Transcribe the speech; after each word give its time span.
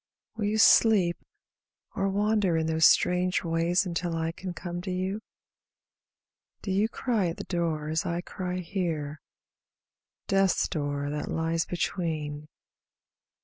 Will 0.35 0.45
you 0.45 0.57
sleep, 0.57 1.19
or 1.93 2.09
wander 2.09 2.57
in 2.57 2.65
those 2.65 2.87
strange 2.87 3.43
ways 3.43 3.85
Until 3.85 4.15
I 4.15 4.31
can 4.31 4.51
come 4.51 4.81
to 4.81 4.89
you? 4.89 5.21
Do 6.63 6.71
you 6.71 6.89
cry 6.89 7.27
at 7.27 7.37
the 7.37 7.43
door 7.43 7.87
as 7.87 8.03
I 8.03 8.21
cry 8.21 8.61
here, 8.61 9.21
Death's 10.25 10.67
door 10.67 11.11
that 11.11 11.29
lies 11.29 11.67
between? 11.67 12.47